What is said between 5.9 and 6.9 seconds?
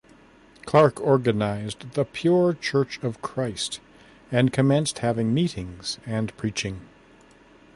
and preaching.